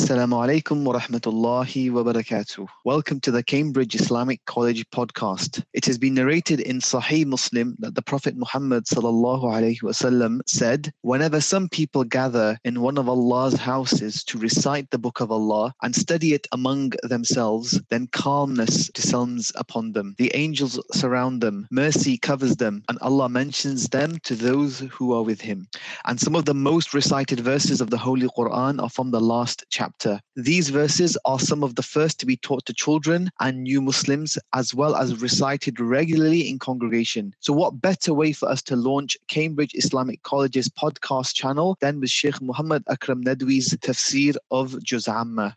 [0.00, 2.66] Assalamu alaikum wa rahmatullahi wa barakatuh.
[2.86, 5.62] Welcome to the Cambridge Islamic College podcast.
[5.74, 10.90] It has been narrated in Sahih Muslim that the Prophet Muhammad sallallahu alaihi wasallam said,
[11.02, 15.74] "Whenever some people gather in one of Allah's houses to recite the Book of Allah
[15.82, 20.14] and study it among themselves, then calmness descends upon them.
[20.16, 25.22] The angels surround them, mercy covers them, and Allah mentions them to those who are
[25.22, 25.68] with Him."
[26.06, 29.66] And some of the most recited verses of the Holy Quran are from the last
[29.68, 30.20] chapter chapter.
[30.36, 34.38] These verses are some of the first to be taught to children and new Muslims,
[34.54, 37.34] as well as recited regularly in congregation.
[37.40, 42.10] So, what better way for us to launch Cambridge Islamic College's podcast channel than with
[42.10, 45.08] Sheikh Muhammad Akram Nadwi's tafsir of Juz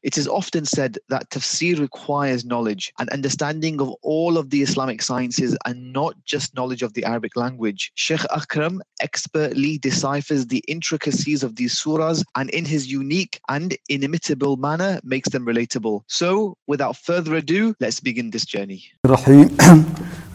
[0.03, 5.01] It is often said that tafsir requires knowledge and understanding of all of the Islamic
[5.01, 7.91] sciences and not just knowledge of the Arabic language.
[7.95, 14.13] Sheikh Akram expertly deciphers the intricacies of these surahs and in his unique and inimitable
[14.23, 16.03] relatable manner makes them relatable.
[16.07, 18.81] So, without further ado, let's begin this journey.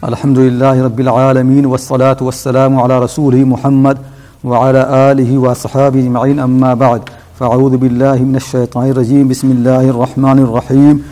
[0.03, 3.97] الحمد لله رب العالمين والصلاة والسلام على رسوله محمد
[4.43, 7.01] وعلى آله وصحابه أجمعين أما بعد
[7.39, 11.03] فأعوذ بالله من الشيطان الرجيم بسم الله الرحمن الرحيم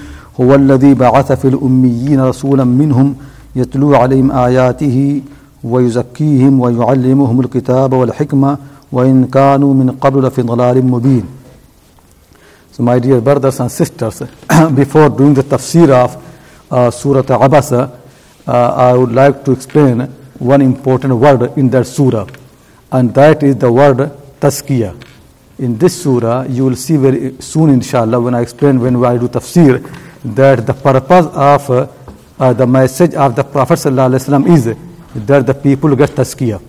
[0.41, 3.15] هو الذي بعث في الأميين رسولا منهم
[3.55, 5.21] يتلو عليهم آياته
[5.63, 8.57] ويزكيهم ويعلمهم الكتاب والحكمة
[8.91, 11.23] وإن كانوا من قبل لفي ضلال مبين
[12.77, 14.19] so, my dear brothers and sisters,
[14.75, 16.13] before doing the tafsir of
[16.71, 20.01] uh, Surah al uh, I would like to explain
[20.37, 22.27] one important word in that surah,
[22.91, 23.97] and that is the word
[24.39, 24.93] tazkiyah.
[25.57, 29.27] In this surah, you will see very soon, inshallah, when I explain when I do
[29.27, 29.81] tafsir,
[30.35, 31.87] that the purpose of uh,
[32.37, 34.65] uh, the message of the Prophet is
[35.15, 36.61] that the people get tazkiyah.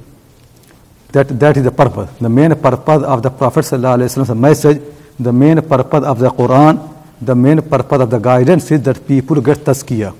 [1.12, 2.08] That, that is the purpose.
[2.18, 4.82] The main purpose of the Prophet ﷺ's message
[5.18, 9.40] the main purpose of the Quran, the main purpose of the guidance is that people
[9.40, 10.14] get tazkiyah.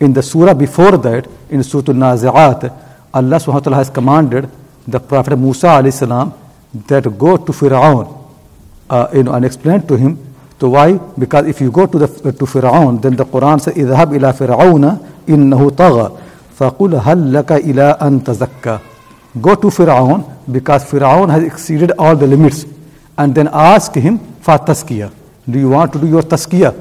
[0.00, 2.64] In the surah before that, in Surah Al-Nazi'at,
[3.14, 4.50] Allah subhanahu wa ta'ala has commanded
[4.88, 6.32] the Prophet Musa alayhi salam
[6.88, 8.24] that go to Fir'aun
[8.90, 10.18] uh, you know, and explain to him.
[10.60, 10.94] So why?
[11.18, 14.98] Because if you go to the to Fir'aun, then the Quran says, اذهب إلى فرعون
[15.28, 16.12] إنه طغى
[16.56, 18.78] فقل هل لك إلى أن تزكى
[19.40, 22.64] Go to Fir'aun because Fir'aun has exceeded all the limits
[23.18, 25.12] and then ask him for tazkiyah.
[25.48, 26.74] Do you want to do your tazkiyah?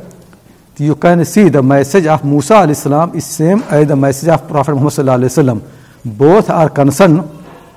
[0.77, 4.75] You can see the message of Musa al-Islam is same as the message of Prophet
[4.75, 5.63] Muhammad
[6.03, 7.21] Both are concerned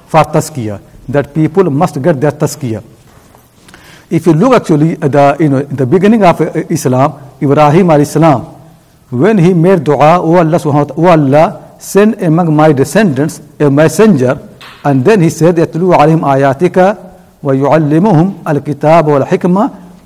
[0.09, 2.83] for tazkiyah that people must get their tazkiyah.
[4.11, 8.41] If you look actually at the, you know, the beginning of uh, Islam, Ibrahim al-Islam,
[9.11, 10.61] when he made dua, O Allah,
[10.95, 14.39] wa Allah send among my descendants a messenger,
[14.85, 17.08] and then he said, يَتْلُو عَلَيْهِمْ آيَاتِكَ
[17.43, 19.65] وَيُعَلِّمُهُمْ الْكِتَابَ وَالْحِكْمَةَ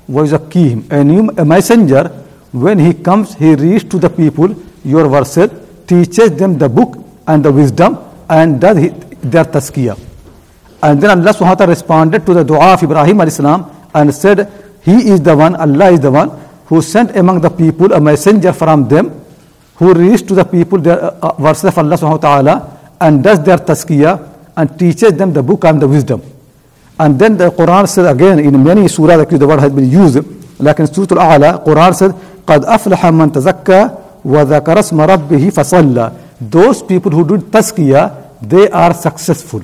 [0.09, 2.03] وَيُزَكِّيهِمْ A new a messenger,
[2.51, 4.53] when he comes, he reads to the people
[4.85, 5.49] your verses,
[5.87, 7.97] teaches them the book and the wisdom
[8.29, 8.75] and does
[9.21, 9.97] their tazkiyah.
[10.83, 14.51] And then Allah subhanahu wa ta'ala responded to the dua of Ibrahim al-Islam and said,
[14.83, 16.29] He is the one, Allah is the one
[16.67, 19.09] who sent among the people a messenger from them
[19.79, 23.23] who reads to the people their uh, verses uh, of Allah subhanahu wa ta'ala and
[23.23, 24.21] does their tazkiyah
[24.55, 26.21] and teaches them the book and the wisdom.
[26.99, 30.19] And then the Quran said again in many surahs actually the word has been used.
[30.59, 32.11] Like in Surah Al-A'la, Quran said,
[32.45, 38.93] قَدْ أَفْلَحَ مَنْ تَزَكَّى وَذَكَرَ اسْمَ رَبِّهِ فَصَلَّى Those people who do tazkiyah, they are
[38.93, 39.61] successful.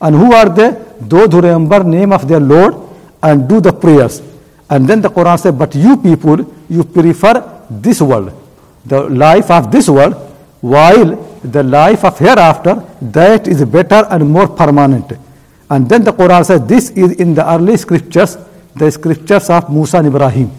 [0.00, 0.80] And who are they?
[1.00, 2.74] Those who remember name of their Lord
[3.22, 4.22] and do the prayers.
[4.70, 8.32] And then the Quran said, but you people, you prefer this world,
[8.86, 10.14] the life of this world,
[10.60, 11.14] while
[11.44, 15.12] the life of hereafter, that is better and more permanent.
[15.68, 18.36] And then the Quran says, This is in the early scriptures,
[18.74, 20.50] the scriptures of Musa and Ibrahim.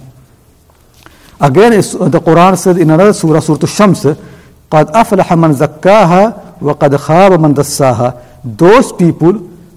[1.39, 4.03] Again, uh, the Quran says in another surah, Surah Shams,
[4.69, 8.21] قَدْ أَفْلَحَ مَنْ زَكَّاهَا وَقَدْ خَابَ مَنْ دَسَّاهَا
[8.57, 9.31] Those people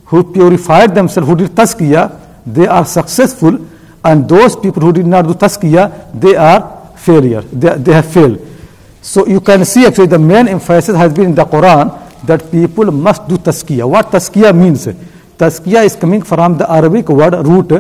[0.06, 3.66] who purified themselves, who did tazkiyah, they are successful.
[4.02, 7.42] And those people who did not do tazkiyah, they are failure.
[7.42, 8.41] They, they have failed.
[9.03, 11.94] So you can see actually the main emphasis has been in the Quran
[12.27, 13.88] that people must do tazkiyah.
[13.88, 14.88] What tazkiyah means?
[15.41, 17.71] Tazkiyah is coming from the Arabic word root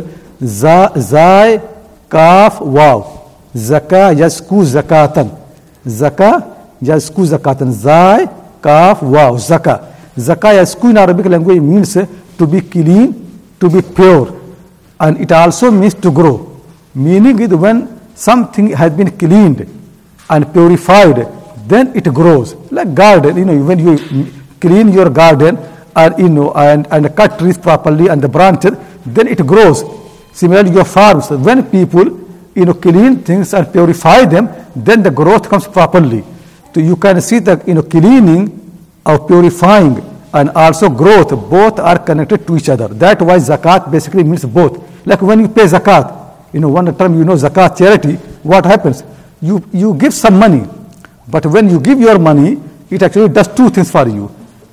[0.42, 1.60] za, zai,
[2.08, 3.20] kaf, waw.
[3.54, 5.28] Zaka yasku zakatan.
[5.86, 6.30] Zaka
[6.82, 7.70] yasku zakatan.
[7.70, 8.26] Zai,
[8.62, 9.32] kaf, waw.
[9.48, 9.74] Zaka.
[10.16, 11.92] Zaka yasku in Arabic language means
[12.38, 13.08] to be clean,
[13.60, 14.40] to be pure.
[14.98, 16.58] And it also means to grow.
[16.94, 17.76] Meaning is when
[18.14, 19.68] something has been cleaned
[20.30, 21.28] and purified,
[21.68, 22.54] then it grows.
[22.72, 25.58] Like garden, you know, when you clean your garden,
[25.96, 28.72] and you know and, and cut trees properly and the branches,
[29.04, 29.82] then it grows.
[30.32, 32.04] Similarly, your farms, when people
[32.54, 36.24] you know clean things and purify them, then the growth comes properly.
[36.74, 38.56] So you can see that you know cleaning
[39.04, 42.86] or purifying and also growth, both are connected to each other.
[42.88, 44.80] That why zakat basically means both.
[45.04, 48.14] Like when you pay zakat, you know one term you know zakat charity,
[48.46, 49.02] what happens?
[49.40, 50.68] You you give some money,
[51.26, 52.60] but when you give your money,
[52.90, 54.30] it actually does two things for you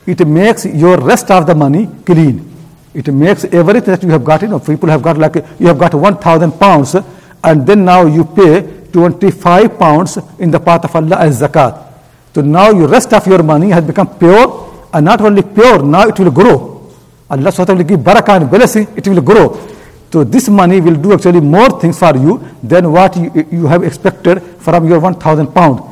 [0.07, 2.43] it makes your rest of the money clean.
[2.93, 5.77] It makes everything that you have got, you know, people have got like, you have
[5.77, 11.17] got 1,000 pounds, and then now you pay 25 pounds in the path of Allah
[11.19, 11.83] as zakat.
[12.33, 16.07] So now your rest of your money has become pure, and not only pure, now
[16.07, 16.89] it will grow.
[17.29, 19.73] Allah SWT will give barakah and blessing, it will grow.
[20.13, 23.83] So this money will do actually more things for you than what you, you have
[23.83, 25.83] expected from your 1,000 pound.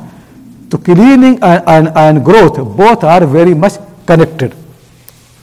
[0.72, 3.74] So cleaning and, and, and growth both are very much
[4.06, 4.54] connected.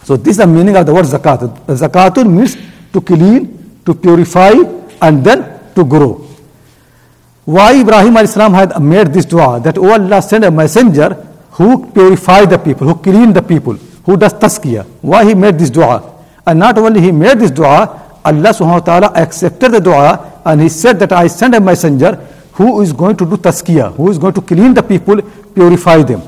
[0.03, 1.65] So this is the meaning of the word zakat.
[1.67, 2.57] Zakatun means
[2.93, 4.53] to clean, to purify,
[5.01, 6.25] and then to grow.
[7.45, 11.09] Why Ibrahim al-Islam had made this dua that Allah send a messenger
[11.51, 13.73] who purify the people, who clean the people,
[14.05, 14.85] who does tazkiyah.
[15.01, 15.97] Why he made this dua?
[16.47, 17.79] And not only he made this dua,
[18.23, 22.15] Allah subhanahu wa ta'ala accepted the dua and he said that I send a messenger
[22.53, 25.21] who is going to do tazkiyah, who is going to clean the people,
[25.53, 26.21] purify them.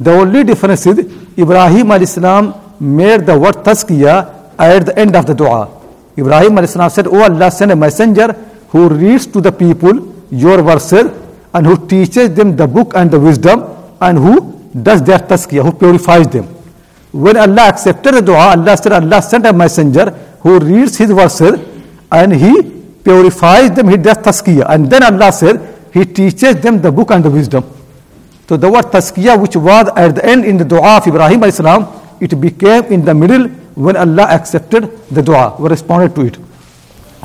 [0.00, 0.98] The only difference is
[1.38, 5.70] Ibrahim al-Islam made the word tazkiyah at the end of the dua.
[6.18, 8.32] Ibrahim al-Islam said, O oh Allah, send a messenger
[8.70, 11.12] who reads to the people your verses
[11.54, 13.64] and who teaches them the book and the wisdom
[14.00, 14.50] and who
[14.82, 16.44] does their tazkiyah, who purifies them.
[17.12, 21.60] When Allah accepted the dua, Allah said, Allah sent a messenger who reads his verses
[22.10, 22.62] and he
[23.04, 24.66] purifies them, he does tazkiyah.
[24.68, 25.62] And then Allah said,
[25.94, 27.62] He teaches them the book and the wisdom.
[28.48, 31.88] So the word tazkiyah which was at the end in the dua of Ibrahim salam,
[32.20, 36.36] it became in the middle when Allah accepted the dua, responded to it.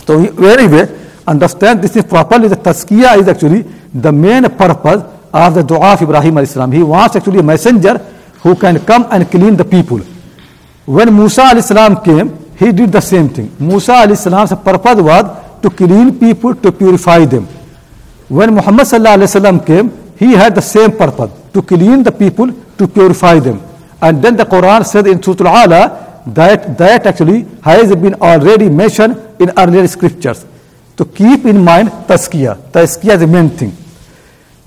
[0.08, 0.88] So anyway,
[1.28, 3.62] understand this is properly the tazkiyah is actually
[3.94, 6.72] the main purpose of the dua of Ibrahim salam.
[6.72, 7.98] He wants actually a messenger
[8.42, 10.00] who can come and clean the people.
[10.86, 13.54] When Musa salam came, he did the same thing.
[13.60, 17.46] Musa salam's purpose was to clean people, to purify them.
[18.30, 18.88] When Muhammad
[19.68, 23.62] came, he had the same purpose to clean the people, to purify them.
[24.02, 28.68] And then the Quran said in Surah Al Ala that that actually has been already
[28.70, 30.46] mentioned in earlier scriptures.
[30.98, 32.58] To keep in mind Tazkiyah.
[32.72, 33.72] Tazkiyah is the main thing.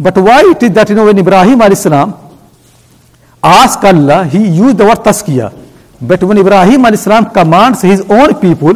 [0.01, 2.15] But why it is that you know when Ibrahim salam
[3.45, 5.53] asked Allah, he used the word Tazkiyah.
[6.01, 8.73] But when Ibrahim salam commands his own people,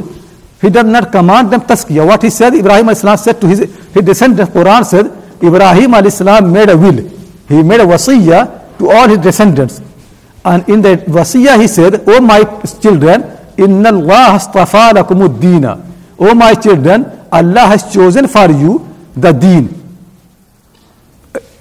[0.61, 2.07] he does not command them Tazkiyah.
[2.07, 3.61] What he said, Ibrahim salam said to his,
[3.95, 5.07] his descendants, Quran said,
[5.43, 7.05] Ibrahim al-Islam made a will.
[7.49, 9.81] He made a wasiyah to all his descendants.
[10.45, 12.45] And in that wasiyah he said, O my
[12.81, 13.25] children,
[13.57, 15.81] Inna Allah astafa lakumuddina.
[16.19, 18.87] O my children, Allah has chosen for you
[19.17, 19.73] the deen.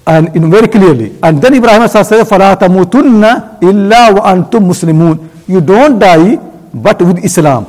[0.06, 1.18] And in very clearly.
[1.22, 6.36] And then Ibrahim said, فَلَا تَمُوتُنَّ إِلَّا وَأَنْتُمْ مُسْلِمُونَ You don't die
[6.72, 7.66] but with Islam.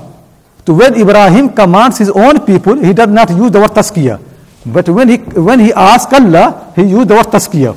[0.66, 4.20] So when Ibrahim commands his own people, he does not use the word tazkiyah.
[4.68, 7.74] But when he, when he asked Allah, he used the word tazkiyah.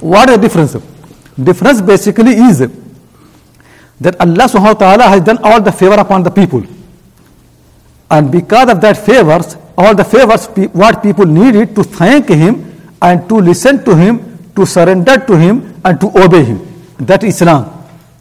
[0.00, 0.76] What is the difference?
[1.42, 2.58] Difference basically is
[4.00, 6.62] that Allah subhanahu wa ta'ala has done all the favor upon the people.
[8.10, 12.64] And because of that favors, all the favors what people needed to thank him
[13.02, 16.60] and to listen to him, to surrender to him and to obey him.
[17.00, 17.74] That is Islam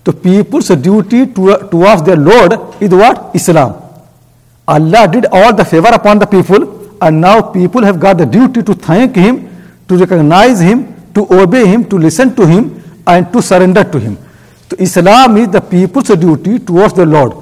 [0.06, 3.36] the people's duty towards their Lord is what?
[3.36, 3.82] Islam.
[4.68, 6.62] Allah did all the favor upon the people,
[7.02, 9.36] and now people have got the duty to thank Him,
[9.88, 10.80] to recognize Him,
[11.14, 12.64] to obey Him, to listen to Him,
[13.08, 14.16] and to surrender to Him.
[14.70, 17.34] So, Islam is the people's duty towards the Lord.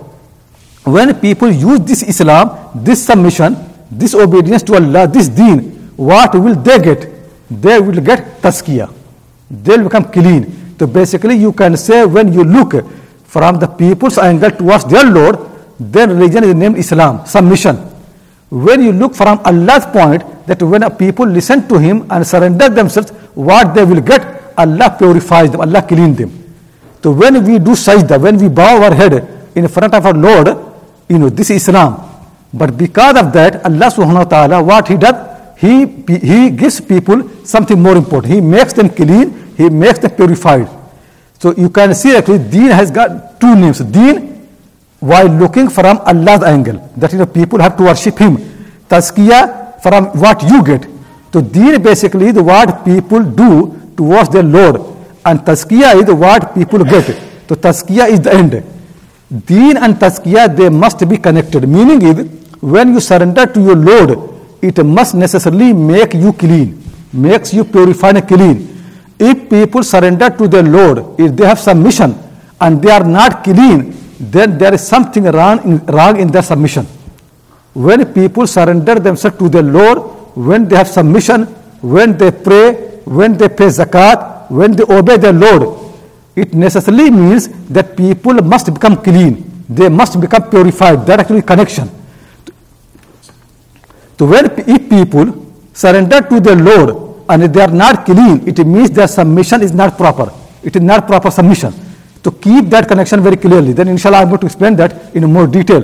[0.96, 3.56] When people use this Islam, this submission,
[3.92, 5.60] this obedience to Allah, this deen,
[5.98, 7.10] what will they get?
[7.52, 8.92] They will get tazkiyah.
[9.52, 12.74] They will become clean so basically, you can say when you look
[13.24, 15.40] from the people's angle towards their Lord,
[15.80, 17.78] then religion is named Islam, submission.
[18.52, 22.68] When you look from Allah's point, that when a people listen to Him and surrender
[22.68, 24.28] themselves, what they will get,
[24.60, 26.32] Allah purifies them, Allah cleans them.
[27.02, 29.14] So when we do sajda, when we bow our head
[29.56, 30.50] in front of our Lord,
[31.08, 31.94] you know, this is Islam.
[32.54, 35.16] But because of that, Allah subhanahu wa ta'ala, what He does,
[35.58, 35.78] he,
[36.12, 38.34] he gives people something more important.
[38.34, 40.68] He makes them clean he makes them purified.
[41.40, 43.80] So you can see actually deen has got two names.
[43.80, 44.48] Deen,
[45.00, 48.38] while looking from Allah's angle, that is, you know, people have to worship Him.
[48.90, 50.88] Tazkiyah, from what you get.
[51.34, 54.78] So deen basically is what people do towards their Lord,
[55.26, 57.06] and tazkiyah is what people get.
[57.50, 58.52] So tazkiyah is the end.
[59.46, 61.68] Deen and tazkiyah they must be connected.
[61.68, 62.28] Meaning is
[62.62, 64.30] when you surrender to your Lord,
[64.62, 66.82] it must necessarily make you clean,
[67.12, 68.73] makes you purified and clean
[69.24, 72.18] if people surrender to their Lord, if they have submission
[72.60, 76.86] and they are not clean, then there is something wrong in, wrong in their submission.
[77.74, 79.98] When people surrender themselves to their Lord,
[80.36, 81.46] when they have submission,
[81.82, 82.74] when they pray,
[83.06, 85.80] when they pay zakat, when they obey their Lord,
[86.36, 89.44] it necessarily means that people must become clean.
[89.70, 91.06] They must become purified.
[91.06, 91.90] That actually connection.
[94.20, 95.30] So when if people
[95.74, 99.74] surrender to their Lord and if they are not clean, it means their submission is
[99.74, 100.32] not proper.
[100.62, 101.74] It is not proper submission.
[102.22, 105.48] To keep that connection very clearly, then inshallah I'm going to explain that in more
[105.48, 105.82] detail.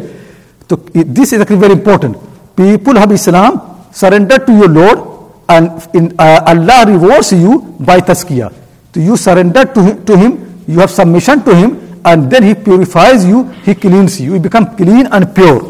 [0.70, 0.76] So
[1.18, 2.18] this is actually very important.
[2.56, 5.02] People have Islam surrender to your Lord
[5.50, 8.54] and in, uh, Allah rewards you by tazkiyah.
[8.94, 10.32] So you surrender to him, to him,
[10.68, 11.76] you have submission to him,
[12.06, 15.62] and then he purifies you, he cleans you, you become clean and pure.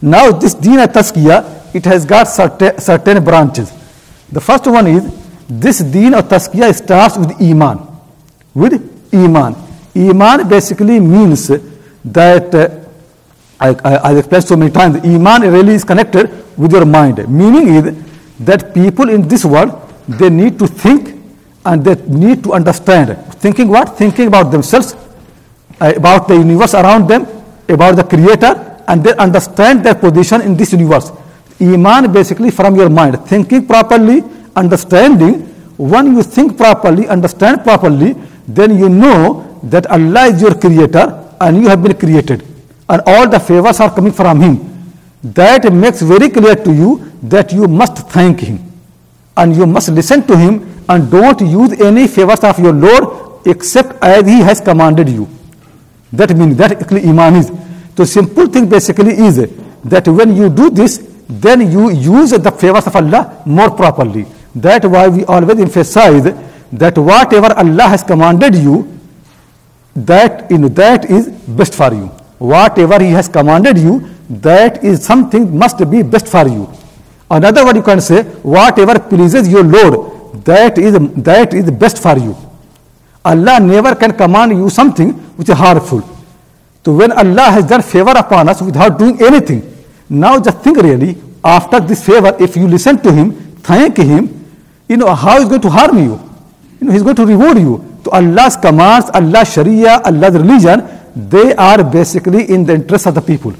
[0.00, 3.72] Now this deen of tazkiyah, it has got certain, certain branches.
[4.32, 5.02] The first one is
[5.46, 7.86] this deen or tazkiyah starts with iman.
[8.54, 8.72] With
[9.12, 9.54] iman.
[9.94, 12.80] Iman basically means that, uh,
[13.60, 17.28] I, I, have explained so many times, iman really is connected with your mind.
[17.28, 18.04] Meaning is
[18.40, 19.70] that people in this world,
[20.08, 21.22] they need to think
[21.66, 23.16] and they need to understand.
[23.34, 23.98] Thinking what?
[23.98, 24.94] Thinking about themselves,
[25.78, 27.26] uh, about the universe around them,
[27.68, 31.12] about the creator, and they understand their position in this universe.
[31.60, 34.22] Iman basically from your mind, thinking properly,
[34.56, 35.48] understanding.
[35.76, 38.14] When you think properly, understand properly,
[38.46, 42.46] then you know that Allah is your creator and you have been created,
[42.88, 44.92] and all the favors are coming from Him.
[45.22, 48.70] That makes very clear to you that you must thank Him
[49.36, 54.02] and you must listen to Him and don't use any favors of your Lord except
[54.04, 55.28] as He has commanded you.
[56.12, 57.50] That means that actually Iman is.
[57.96, 59.36] So, simple thing basically is
[59.84, 60.98] that when you do this,
[61.28, 64.26] then you use the favors of Allah more properly.
[64.54, 66.24] That why we always emphasize
[66.72, 68.98] that whatever Allah has commanded you,
[69.94, 72.06] that in that is best for you.
[72.38, 76.70] Whatever He has commanded you, that is something must be best for you.
[77.30, 82.18] Another word you can say, whatever pleases your Lord, that is that is best for
[82.18, 82.36] you.
[83.24, 86.00] Allah never can command you something which is harmful.
[86.84, 89.81] So when Allah has done favor upon us without doing anything,
[90.12, 93.32] now just think really, after this favor, if you listen to him,
[93.64, 94.44] thank him,
[94.86, 96.20] you know, how he's going to harm you.
[96.78, 97.82] You know, he's going to reward you.
[98.04, 103.22] So Allah's commands, Allah's Sharia, Allah's religion, they are basically in the interest of the
[103.22, 103.54] people.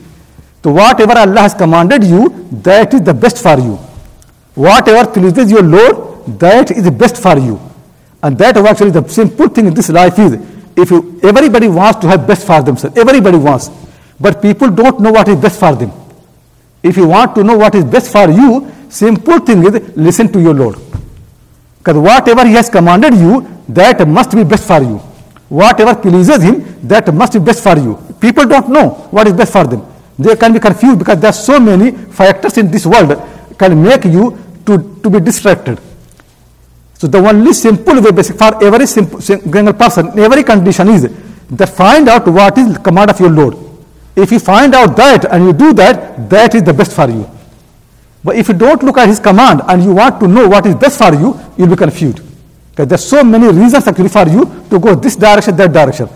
[0.63, 3.77] So whatever Allah has commanded you, that is the best for you.
[4.55, 7.59] Whatever pleases your Lord, that is the best for you.
[8.23, 10.35] And that is actually the simple thing in this life is,
[10.77, 13.71] if you, everybody wants to have best for themselves, everybody wants,
[14.21, 15.91] but people don't know what is best for them.
[16.83, 20.41] If you want to know what is best for you, simple thing is listen to
[20.41, 20.77] your Lord.
[21.79, 24.99] Because whatever He has commanded you, that must be best for you.
[25.49, 27.97] Whatever pleases Him, that must be best for you.
[28.21, 29.87] People don't know what is best for them.
[30.19, 33.21] They can be confused because there are so many factors in this world
[33.59, 34.37] can make you
[34.67, 35.81] to, to be distracted.
[36.95, 41.11] So the only simple way basic for every simple, single person, every condition is
[41.51, 43.57] that find out what is command of your Lord
[44.15, 47.29] if you find out that and you do that, that is the best for you.
[48.23, 50.75] But if you don't look at his command and you want to know what is
[50.75, 52.21] best for you, you'll be confused.
[52.71, 56.09] Because there's so many reasons actually for you to go this direction, that direction.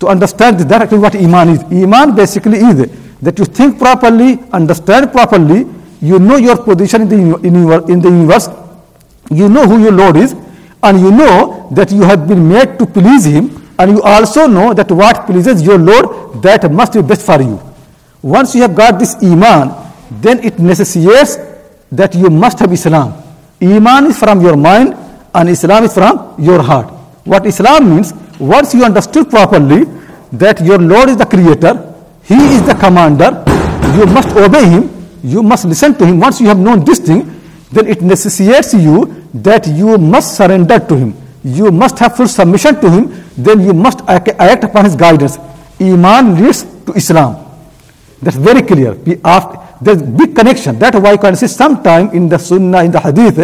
[0.00, 1.62] To understand that actually what Iman is.
[1.64, 2.90] Iman basically is
[3.22, 5.66] that you think properly, understand properly,
[6.00, 8.48] you know your position in the, in, in the universe,
[9.30, 10.36] you know who your Lord is,
[10.82, 14.74] and you know that you have been made to please Him, and you also know
[14.74, 17.60] that what pleases your Lord, that must be best for you.
[18.20, 19.70] Once you have got this Iman,
[20.10, 21.38] then it necessitates
[21.92, 23.14] that you must have Islam.
[23.62, 24.98] Iman is from your mind
[25.32, 26.90] and Islam is from your heart.
[27.22, 29.84] What Islam means, once you understood properly
[30.32, 31.78] that your Lord is the creator,
[32.24, 33.30] He is the commander,
[33.94, 34.90] you must obey Him,
[35.22, 36.18] you must listen to Him.
[36.18, 37.30] Once you have known this thing,
[37.70, 41.14] then it necessitates you that you must surrender to Him.
[41.44, 45.38] You must have full submission to Him then you must act upon his guidance.
[45.80, 47.46] Iman leads to Islam.
[48.20, 48.94] That's very clear.
[49.80, 50.76] There's big connection.
[50.78, 53.38] That's why you can see sometime in the Sunnah, in the Hadith,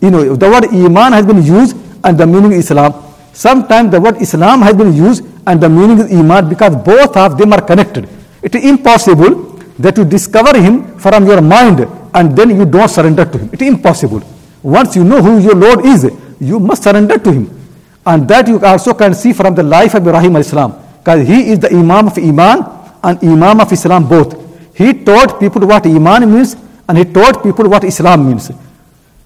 [0.00, 1.74] you know, the word Iman has been used
[2.04, 2.92] and the meaning is Islam.
[3.32, 7.38] Sometimes the word Islam has been used and the meaning is Iman because both of
[7.38, 8.06] them are connected.
[8.42, 9.34] It is impossible
[9.84, 11.80] that you discover him from your mind
[12.14, 13.48] and then you don't surrender to him.
[13.52, 14.22] It is impossible.
[14.62, 16.04] Once you know who your Lord is,
[16.38, 17.57] you must surrender to him.
[18.08, 20.72] And that you also can see from the life of Ibrahim al-Islam.
[21.00, 22.64] Because he is the Imam of Iman
[23.04, 24.30] and Imam of Islam both.
[24.74, 26.56] He taught people what Iman means
[26.88, 28.50] and he taught people what Islam means.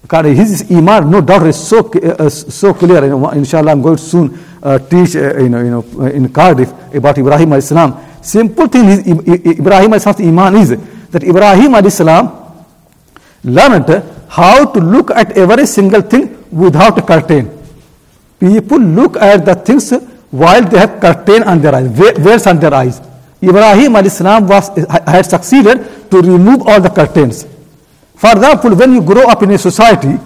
[0.01, 3.05] Because his Iman, no doubt, is so, uh, so clear.
[3.31, 6.69] Inshallah, I'm going to soon uh, teach uh, you know, you know, uh, in Cardiff
[6.93, 7.89] about Ibrahim al-Islam.
[8.21, 9.07] Simple thing is,
[9.61, 10.75] Ibrahim al-Islam's Iman is
[11.15, 12.67] that Ibrahim al-Islam
[13.45, 13.89] learned
[14.27, 17.52] how to look at every single thing without a curtain.
[18.51, 19.93] People look at the things
[20.29, 22.99] while they have curtain on their eyes, veils on their eyes.
[23.41, 24.67] Ibrahim al salam was,
[25.13, 27.47] had succeeded to remove all the curtains.
[28.19, 30.19] For example, when you grow up in a society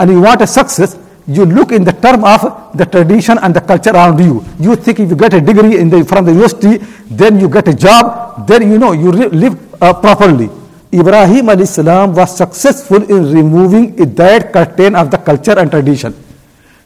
[0.00, 3.60] and you want a success, you look in the term of the tradition and the
[3.60, 4.44] culture around you.
[4.58, 6.78] You think if you get a degree in the, from the university,
[7.14, 10.50] then you get a job, then you know you live uh, properly.
[10.92, 16.12] Ibrahim al salam was successful in removing that curtain of the culture and tradition.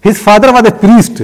[0.07, 1.17] His father was a priest.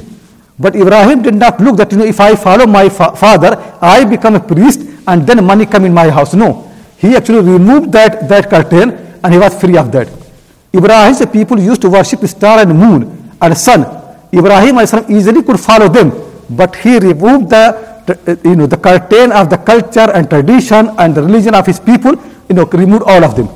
[0.59, 4.03] But Ibrahim did not look that, you know, if I follow my fa- father, I
[4.13, 6.35] become a priest and then money come in my house.
[6.43, 6.49] No.
[6.99, 8.89] He actually removed that, that curtain
[9.23, 10.09] and he was free of that.
[10.75, 13.01] Ibrahim's people used to worship star and moon
[13.41, 13.81] and sun.
[14.35, 14.81] Ibrahim
[15.17, 16.11] easily could follow them,
[16.51, 17.65] but he removed the
[18.03, 21.79] uh, you know the curtain of the culture and tradition and the religion of his
[21.79, 22.15] people,
[22.49, 23.49] you know, removed all of them.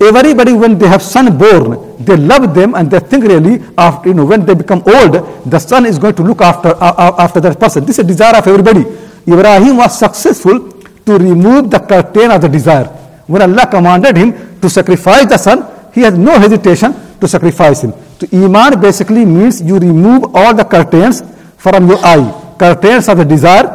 [0.00, 4.14] Everybody, when they have son born, they love them and they think really, after, you
[4.14, 5.12] know, when they become old,
[5.44, 7.84] the son is going to look after, uh, uh, after that person.
[7.84, 8.84] This is a desire of everybody.
[9.26, 10.70] Ibrahim was successful
[11.04, 12.84] to remove the curtain of the desire.
[13.26, 17.92] When Allah commanded him to sacrifice the son, he has no hesitation to sacrifice him.
[18.20, 21.22] So, Iman basically means you remove all the curtains
[21.56, 22.54] from your eye.
[22.56, 23.66] Curtains of the desire,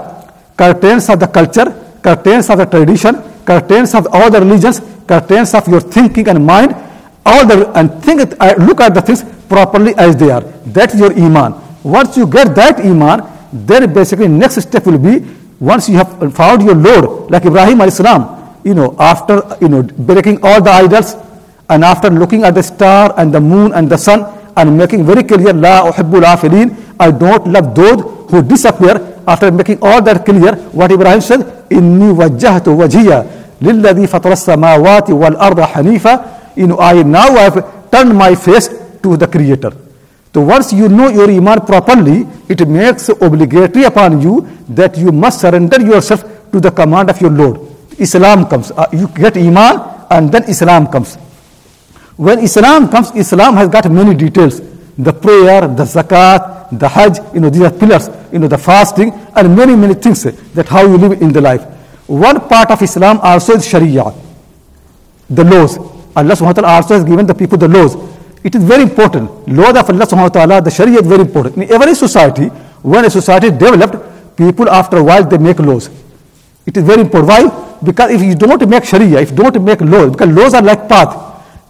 [0.56, 1.65] curtains of the culture,
[2.01, 6.75] curtains of the tradition, curtains of all the religions, contains of your thinking and mind,
[7.25, 10.41] all the and think it, uh, look at the things properly as they are.
[10.67, 11.55] That's your iman.
[11.83, 15.25] Once you get that iman, then basically next step will be
[15.60, 19.83] once you have found your Lord, like Ibrahim alayhi islam you know, after you know
[19.83, 21.15] breaking all the idols
[21.70, 24.24] and after looking at the star and the moon and the sun
[24.55, 26.68] and making very clear La uhibbul afilin,
[27.00, 28.00] I don't love those
[28.31, 31.39] who disappear after making all that clear, what Ibrahim said,
[31.70, 33.43] Inni wajjahtu wajiyah.
[33.68, 36.14] لِلَّذِي فَطَرَ السَّمَاوَاتِ وَالْأَرْضَ حَنِيفًا
[36.56, 36.94] I
[37.42, 38.68] have turned my face
[39.02, 39.72] to the Creator.
[40.34, 45.40] So once you know your iman properly, it makes obligatory upon you that you must
[45.42, 47.60] surrender yourself to the command of your Lord.
[47.98, 48.72] Islam comes.
[48.72, 51.16] Uh, you get iman and then Islam comes.
[52.18, 54.60] When Islam comes, Islam has got many details.
[54.98, 59.12] The prayer, the zakat, the hajj, you know, these are pillars, you know, the fasting
[59.36, 60.24] and many, many things
[60.54, 61.66] that how you live in the life.
[62.07, 64.03] One part of Islam also is Sharia,
[65.29, 65.77] the laws.
[66.16, 67.96] Allah subhanahu wa ta'ala also has given the people the laws.
[68.44, 69.31] It is very important.
[69.48, 71.55] Laws of Allah subhanahu wa ta'ala, the Sharia is very important.
[71.57, 72.48] In every society,
[72.83, 73.96] when a society developed,
[74.35, 75.89] people after a while they make laws.
[76.66, 77.29] It is very important.
[77.29, 77.75] Why?
[77.81, 80.89] Because if you don't make Sharia, if you don't make laws, because laws are like
[80.89, 81.16] path.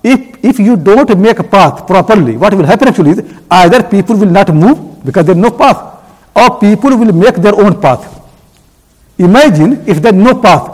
[0.04, 4.18] If, if you don't make a path properly, what will happen actually is either people
[4.18, 5.80] will not move because there is no path,
[6.36, 8.23] or people will make their own path.
[9.18, 10.70] Imagine if there's no path.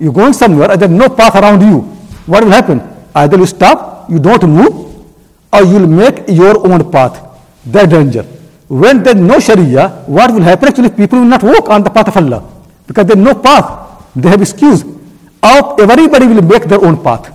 [0.00, 1.80] You're going somewhere and there's no path around you.
[2.26, 2.80] What will happen?
[3.14, 5.06] Either you stop, you don't move,
[5.52, 7.22] or you'll make your own path.
[7.66, 8.22] That danger.
[8.66, 10.68] When there's no Sharia, what will happen?
[10.68, 12.42] Actually, people will not walk on the path of Allah
[12.86, 14.02] because there's no path.
[14.16, 14.84] They have excuse.
[15.42, 17.30] Out, everybody will make their own path.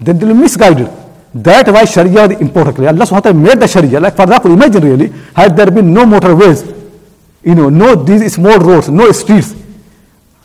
[0.00, 0.88] Then they'll be misguided.
[1.34, 2.78] That's why Sharia is important.
[2.86, 3.98] Allah SWT made the Sharia.
[3.98, 6.62] Like for example, imagine really, had there been no motorways,
[7.42, 9.54] you know, no these small roads, no streets,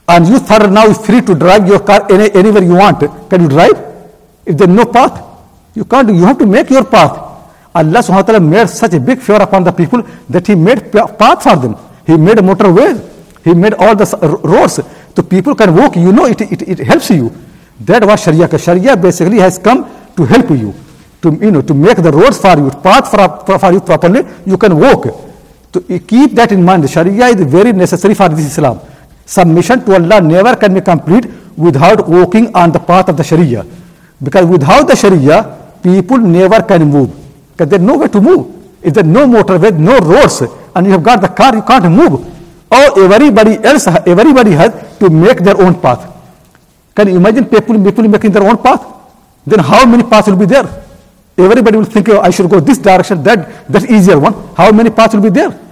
[0.10, 3.00] and you are now is free to drive your car any, anywhere you want.
[3.30, 3.78] Can you drive?
[4.44, 5.16] If there is no path,
[5.76, 6.10] you can't.
[6.10, 7.18] You have to make your path.
[7.82, 10.92] Allah subhanahu wa ta'ala made such a big fear upon the people that he made
[10.92, 11.78] path for them.
[12.08, 12.90] He made motorway.
[13.44, 14.08] He made all the
[14.52, 14.82] roads.
[15.16, 15.96] So people can walk.
[15.96, 17.30] You know, it, it, it helps you.
[17.82, 18.50] That was Sharia.
[18.58, 19.86] Sharia basically has come
[20.18, 20.74] to help you.
[21.22, 24.24] To, you know, to make the roads for you, path for, for, for you properly,
[24.46, 25.04] you can walk.
[25.74, 26.90] To so keep that in mind.
[26.90, 28.80] Sharia is very necessary for this Islam.
[29.30, 33.64] Submission to Allah never can be complete without walking on the path of the Sharia.
[34.24, 35.38] Because without the Sharia,
[35.84, 37.12] people never can move.
[37.54, 38.42] Because there's no way to move.
[38.82, 40.42] If there's no motorway, no roads,
[40.74, 42.26] and you have got the car, you can't move.
[42.72, 46.10] Or everybody else, everybody has to make their own path.
[46.96, 48.84] Can you imagine people, people making their own path?
[49.46, 50.66] Then how many paths will be there?
[51.38, 54.34] Everybody will think, oh, I should go this direction, that, that easier one.
[54.58, 55.69] How many paths will be there?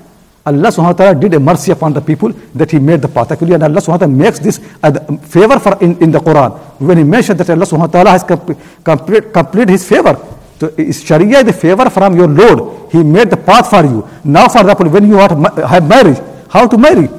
[0.47, 3.31] Allah subhanahu wa ta'ala did a mercy upon the people that he made the path.
[3.33, 6.51] Actually, and Allah subhanahu wa ta'ala makes this a favor for in, in the Quran.
[6.91, 8.57] When he mentioned that Allah subhanahu wa ta'ala has comp-
[8.89, 10.15] complete, complete his favor.
[10.59, 12.91] So is Sharia the favor from your Lord?
[12.93, 14.07] He made the path for you.
[14.23, 15.35] Now, for example, when you are
[15.73, 16.17] have marriage,
[16.49, 17.09] how to marry?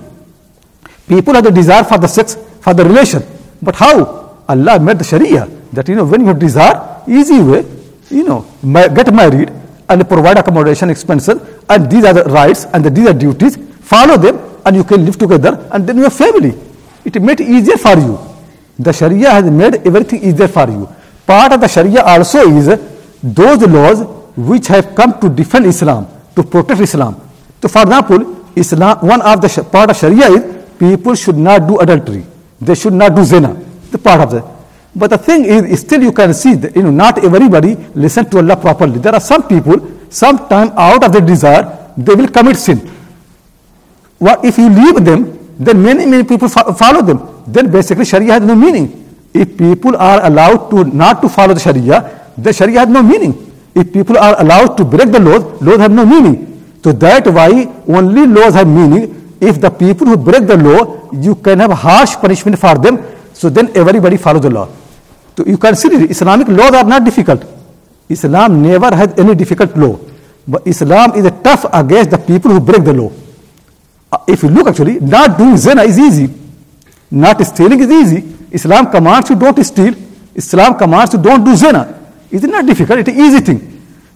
[1.06, 3.22] People have the desire for the sex, for the relation.
[3.62, 3.96] But how?
[4.48, 7.64] Allah made the Sharia that you know when you have desire, easy way,
[8.10, 8.40] you know,
[8.96, 9.52] get married
[9.88, 11.36] and provide accommodation expenses
[11.68, 13.56] and these are the rights and these are duties
[13.92, 16.52] follow them and you can live together and then your family
[17.04, 18.18] it made easier for you
[18.78, 20.86] the sharia has made everything easier for you
[21.32, 22.66] part of the sharia also is
[23.40, 24.04] those laws
[24.50, 26.04] which have come to defend islam
[26.36, 27.16] to protect islam
[27.62, 28.26] so for example
[28.64, 30.44] islam one of the part of sharia is
[30.84, 32.24] people should not do adultery
[32.68, 33.52] they should not do zina
[33.96, 34.42] the part of the
[34.98, 38.38] but the thing is, still you can see that you know, not everybody listen to
[38.38, 38.98] Allah properly.
[38.98, 39.76] There are some people,
[40.10, 41.62] sometime out of their desire,
[41.96, 42.78] they will commit sin.
[44.18, 45.20] What if you leave them,
[45.56, 47.20] then many, many people fo- follow them.
[47.46, 48.86] Then basically Sharia has no meaning.
[49.32, 52.00] If people are allowed to not to follow the Sharia,
[52.36, 53.32] the Sharia has no meaning.
[53.76, 56.36] If people are allowed to break the laws, laws have no meaning.
[56.82, 57.52] So that why
[57.86, 59.14] only laws have meaning.
[59.40, 60.80] If the people who break the law,
[61.12, 62.98] you can have harsh punishment for them.
[63.32, 64.68] So then everybody follows the law.
[65.38, 67.44] So you consider Islamic laws are not difficult.
[68.08, 69.96] Islam never has any difficult law.
[70.54, 73.12] But Islam is tough against the people who break the law.
[74.10, 76.26] Uh, if you look actually, not doing zina is easy.
[77.08, 78.24] Not stealing is easy.
[78.50, 79.94] Islam commands you don't steal.
[80.34, 81.82] Islam commands you don't do zina.
[82.32, 83.60] It is not difficult, it is easy thing.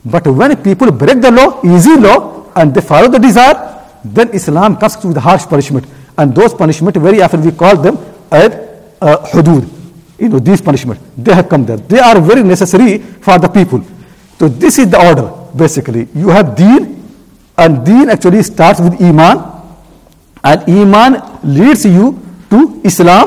[0.05, 3.61] But when people break the law, easy law, and they follow the desire,
[4.05, 5.87] then Islam comes with harsh punishment.
[6.19, 7.97] And those punishment very often we call them
[8.41, 8.53] as
[9.01, 9.69] uh, hudud
[10.23, 11.77] you know, these punishments; they have come there.
[11.93, 13.83] They are very necessary for the people.
[14.39, 15.27] So this is the order,
[15.63, 16.07] basically.
[16.15, 16.81] You have deen,
[17.59, 19.43] and deen actually starts with iman,
[20.45, 21.11] and iman
[21.43, 22.07] leads you
[22.51, 23.27] to Islam,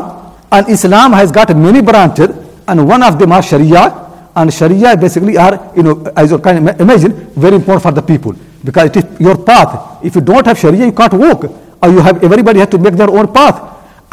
[0.51, 2.29] and Islam has got many branches,
[2.65, 3.86] and one of them are Sharia,
[4.34, 7.12] and Sharia basically are, you know, as you can imagine,
[7.47, 9.71] very important for the people because it is your path.
[10.03, 11.43] If you don't have Sharia, you can't walk,
[11.84, 13.63] or you have everybody has to make their own path.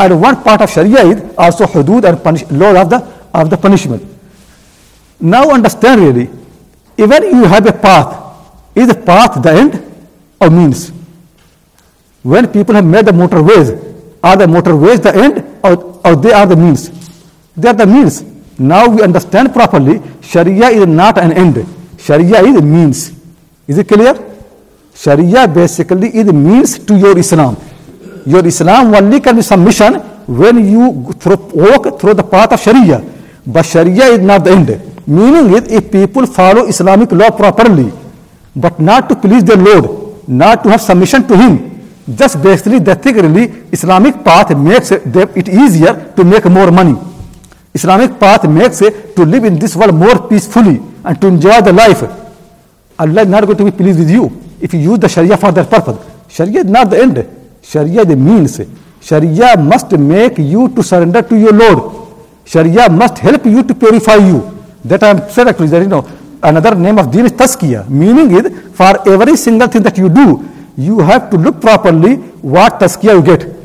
[0.02, 3.56] And one part of Sharia is also hudud and punish, law of the, of the
[3.56, 4.02] punishment.
[5.20, 6.28] Now understand really,
[6.98, 8.10] even you have a path,
[8.74, 10.08] is the path the end
[10.40, 10.88] or means?
[12.24, 13.70] When people have made the motorways,
[14.24, 16.90] are the motorways the end or, or they are the means?
[17.56, 18.24] They are the means.
[18.58, 21.64] Now we understand properly, Sharia is not an end.
[21.96, 23.12] Sharia is a means.
[23.68, 24.14] Is it clear?
[24.96, 27.56] Sharia basically is a means to your Islam
[28.26, 29.94] your Islam only can be submission
[30.40, 33.02] when you through, walk through the path of Sharia.
[33.46, 34.68] But Sharia is not the end.
[35.06, 37.92] Meaning is if people follow Islamic law properly,
[38.54, 39.88] but not to please their Lord,
[40.28, 41.68] not to have submission to Him,
[42.16, 46.98] just basically they think really Islamic path makes it easier to make more money.
[47.74, 51.72] Islamic path makes it to live in this world more peacefully and to enjoy the
[51.72, 52.02] life.
[52.98, 54.30] Allah is not going to be pleased with you
[54.60, 55.98] if you use the Sharia for that purpose.
[56.28, 57.26] Sharia is not the end.
[57.62, 58.60] Sharia the means.
[59.00, 62.08] Sharia must make you to surrender to your Lord.
[62.44, 64.40] Sharia must help you to purify you.
[64.84, 66.06] That I am said actually that you know
[66.42, 70.46] another name of deen is Meaning is for every single thing that you do,
[70.76, 73.56] you have to look properly what tazkiyah you get.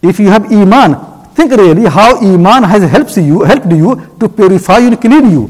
[0.00, 0.94] If you have iman,
[1.34, 5.46] think really how iman has helps you, helped you to purify and clean you.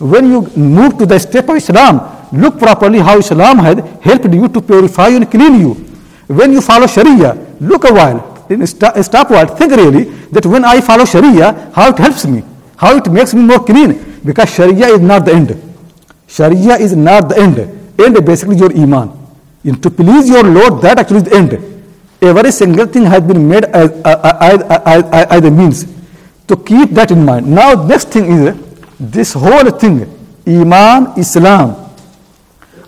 [0.00, 2.00] When you move to the step of Islam,
[2.32, 5.87] look properly how Islam has helped you to purify and clean you.
[6.28, 9.56] When you follow Sharia, look a while, then stop, stop what?
[9.56, 12.44] Think really that when I follow Sharia, how it helps me,
[12.76, 14.20] how it makes me more clean.
[14.22, 15.56] Because Sharia is not the end.
[16.28, 17.58] Sharia is not the end.
[17.98, 19.08] End basically your Iman.
[19.64, 21.52] And to please your Lord, that actually is the end.
[22.20, 25.86] Every single thing has been made as, as, as, as, as a means.
[26.46, 27.46] To keep that in mind.
[27.48, 28.56] Now, next thing is
[29.00, 30.04] this whole thing
[30.46, 31.90] Iman, Islam,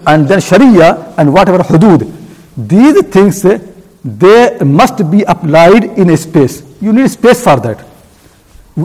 [0.07, 2.20] and then Sharia, and whatever hudud.
[2.69, 3.59] These things, eh,
[4.05, 6.63] they must be applied in a space.
[6.81, 7.87] You need space for that.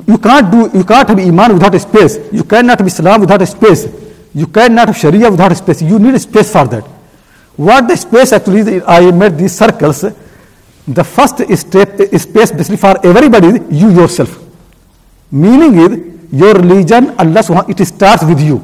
[0.07, 2.17] You can't do, you can't have Iman without a space.
[2.31, 3.87] You cannot have Islam without a space.
[4.33, 5.81] You cannot have Sharia without a space.
[5.81, 6.83] You need a space for that.
[7.57, 10.03] What the space actually is, I made these circles.
[10.05, 10.13] Eh,
[10.87, 14.37] the first step, eh, space basically for everybody is you yourself.
[15.31, 15.89] Meaning is
[16.33, 18.61] your religion, Allah subhanahu it starts with you.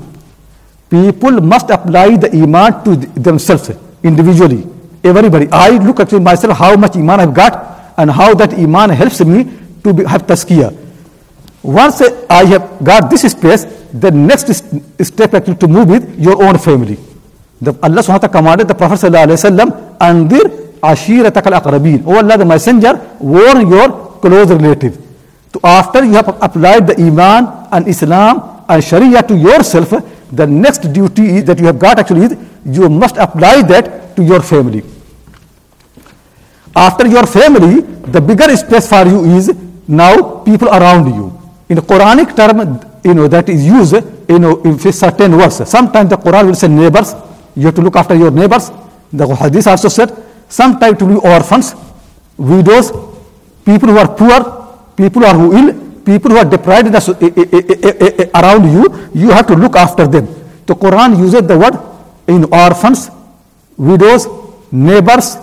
[0.89, 3.71] People must apply the Iman to themselves
[4.03, 4.67] individually
[5.03, 5.47] everybody.
[5.51, 9.43] I look at myself how much iman I've got and how that iman helps me
[9.83, 10.71] to be, have tazkiyah.
[11.63, 14.47] Once I have got this space, the next
[15.05, 16.97] step actually to move with your own family.
[17.61, 20.45] The, Allah subhanahu commanded the Prophet andir
[20.81, 24.97] ashiratak al Oh Allah, the messenger, warn your close relative.
[25.53, 29.93] So after you have applied the iman and Islam and Sharia to yourself,
[30.31, 34.41] the next duty that you have got actually is you must apply that to your
[34.41, 34.83] family.
[36.75, 39.53] After your family, the bigger space for you is
[39.87, 41.37] now people around you.
[41.67, 43.95] In Quranic term, you know that is used,
[44.29, 47.13] you know, in certain words, Sometimes the Quran will say neighbors.
[47.55, 48.71] You have to look after your neighbors.
[49.11, 50.15] The Hadith also said
[50.47, 51.75] sometimes to be orphans,
[52.37, 52.91] widows,
[53.65, 54.39] people who are poor,
[54.95, 59.09] people who are ill, people who are deprived in the, eh, eh, eh, around you,
[59.13, 60.27] you have to look after them.
[60.65, 61.77] The Quran uses the word
[62.27, 63.09] in orphans,
[63.77, 64.27] widows,
[64.71, 65.35] neighbors,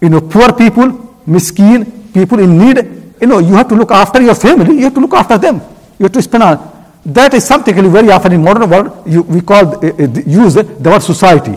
[0.00, 0.86] you know, poor people,
[1.26, 2.76] miskin, people in need.
[3.20, 5.60] You know, you have to look after your family, you have to look after them.
[5.98, 6.70] You have to spend on.
[7.04, 11.56] That is something very often in modern world you, we call use the word society.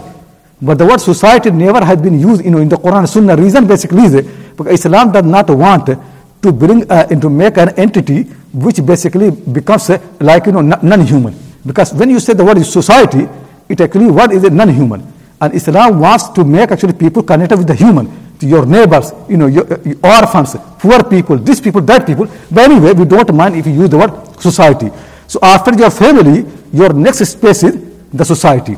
[0.62, 3.36] But the word society never has been used you know, in the Quran Sunnah.
[3.36, 4.22] Reason basically is
[4.56, 5.90] because Islam does not want
[6.44, 11.34] to bring uh, make an entity which basically becomes uh, like you know non-human
[11.66, 13.28] because when you say the word is society
[13.70, 15.02] it actually what is a non-human
[15.42, 18.12] and islam wants to make actually people connected with the human
[18.52, 22.92] your neighbors you know your, your orphans poor people these people that people but anyway
[22.92, 24.12] we don't mind if you use the word
[24.48, 24.90] society
[25.28, 27.80] so after your family your next space is
[28.12, 28.76] the society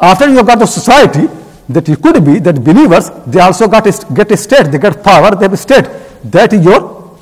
[0.00, 1.28] after you have got the society
[1.70, 5.02] that it could be that believers they also got a, get a state, they get
[5.02, 5.86] power, they have a state.
[6.24, 7.16] That is your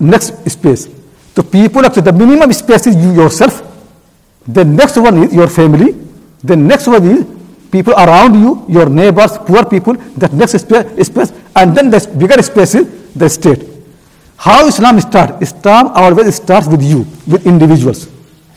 [0.00, 0.88] next space.
[1.36, 3.62] So people actually the minimum space is you yourself.
[4.46, 5.92] The next one is your family.
[6.42, 7.24] The next one is
[7.70, 9.94] people around you, your neighbors, poor people.
[10.18, 13.62] That next space, space and then the bigger space is the state.
[14.36, 15.40] How Islam starts?
[15.42, 18.06] Islam always starts with you, with individuals.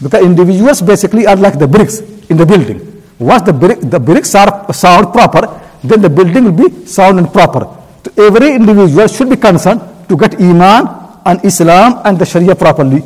[0.02, 2.00] Because individuals basically are like the bricks
[2.32, 5.48] in the building once the, brick, the bricks are sound proper,
[5.84, 7.62] then the building will be sound and proper.
[8.04, 13.04] So every individual should be concerned to get Iman and Islam and the Sharia properly.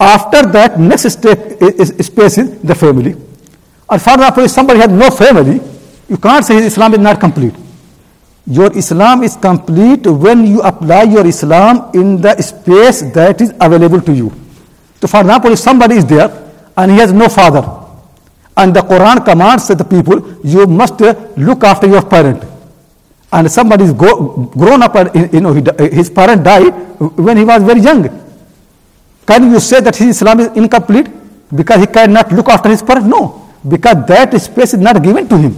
[0.00, 3.14] After that, next step is, is space is the family.
[3.88, 5.60] And for example, if somebody has no family,
[6.08, 7.54] you can't say his Islam is not complete.
[8.46, 14.00] Your Islam is complete when you apply your Islam in the space that is available
[14.00, 14.32] to you.
[15.00, 16.30] So, for example, if somebody is there
[16.76, 17.77] and he has no father,
[18.58, 21.00] and the Quran commands the people, you must
[21.46, 22.42] look after your parent.
[23.32, 24.14] And somebody is go,
[24.62, 25.52] grown up, and you know,
[25.98, 26.74] his parent died
[27.26, 28.02] when he was very young.
[29.26, 31.06] Can you say that his Islam is incomplete
[31.54, 33.06] because he cannot look after his parent?
[33.06, 35.54] No, because that space is not given to him.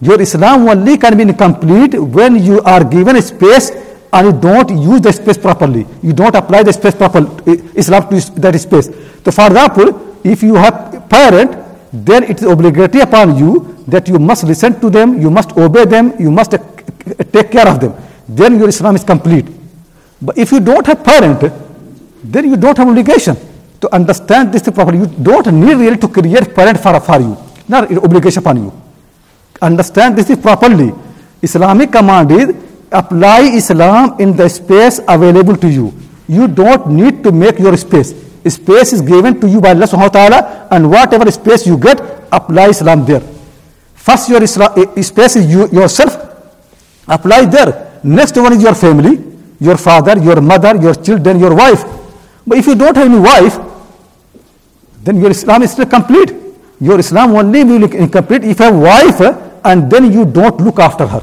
[0.00, 3.72] Your Islam only can be incomplete when you are given space
[4.12, 5.86] and you don't use the space properly.
[6.02, 8.86] You don't apply the space properly, eh, Islam to that space.
[9.24, 11.62] So, for example, if you have parent
[12.04, 15.84] then it is obligatory upon you that you must listen to them, you must obey
[15.86, 17.94] them, you must take care of them.
[18.28, 19.46] Then your Islam is complete.
[20.20, 21.40] But if you don't have parent,
[22.24, 23.36] then you don't have obligation
[23.80, 24.98] to understand this properly.
[24.98, 27.36] You don't need really to create parent for, for you,
[27.68, 28.72] not obligation upon you.
[29.62, 30.92] Understand this properly.
[31.40, 32.54] Islamic command is
[32.92, 35.94] apply Islam in the space available to you.
[36.28, 38.12] You don't need to make your space
[38.50, 42.00] space is given to you by Allah subhanahu wa ta'ala and whatever space you get,
[42.32, 43.20] apply Islam there.
[43.94, 44.70] First your Islam,
[45.02, 46.14] space is you, yourself,
[47.08, 47.98] apply there.
[48.04, 49.18] Next one is your family,
[49.58, 51.82] your father, your mother, your children, your wife.
[52.46, 53.58] But if you don't have any wife,
[55.02, 56.32] then your Islam is still complete.
[56.80, 60.60] Your Islam only will be incomplete if you have wife eh, and then you don't
[60.60, 61.22] look after her.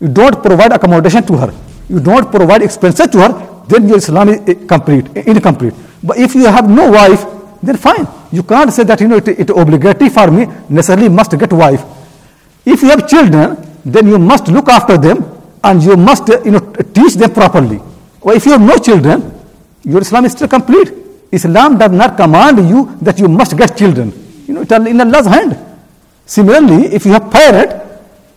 [0.00, 1.54] You don't provide accommodation to her.
[1.88, 5.74] You don't provide expenses to her, then your Islam is eh, complete, incomplete.
[6.06, 7.26] But if you have no wife,
[7.60, 8.06] then fine.
[8.30, 11.82] You can't say that you know it, it obligatory for me necessarily must get wife.
[12.64, 15.24] If you have children, then you must look after them
[15.64, 16.60] and you must you know
[16.94, 17.80] teach them properly.
[18.20, 19.34] Or if you have no children,
[19.82, 20.92] your Islam is still complete.
[21.32, 24.12] Islam does not command you that you must get children.
[24.46, 25.58] You know, it's in Allah's hand.
[26.24, 27.72] Similarly, if you have parent,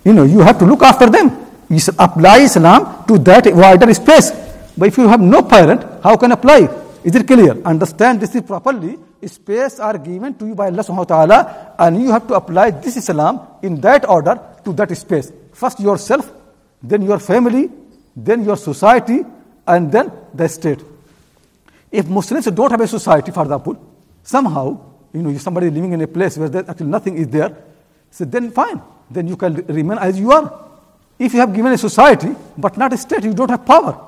[0.03, 1.29] you know, you have to look after them.
[1.69, 4.31] You apply Islam to that wider space.
[4.75, 6.65] But if you have no parent, how can apply?
[7.03, 7.51] Is it clear?
[7.63, 8.97] Understand this properly.
[9.25, 11.39] Space are given to you by Allah subhanahu wa ta'ala
[11.79, 15.31] and you have to apply this Islam in that order to that space.
[15.53, 16.31] First yourself,
[16.83, 17.69] then your family,
[18.15, 19.23] then your society,
[19.67, 20.81] and then the state.
[21.91, 23.75] If Muslims don't have a society, for example,
[24.23, 24.79] somehow,
[25.13, 27.55] you know, somebody is living in a place where there actually nothing is there,
[28.11, 30.47] so then fine, then you can remain as you are.
[31.17, 33.99] If you have given a society but not a state, you don't have power